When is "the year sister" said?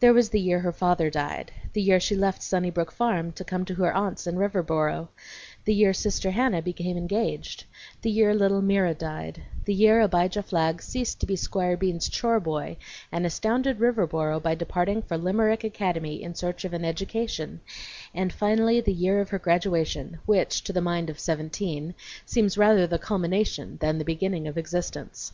5.64-6.32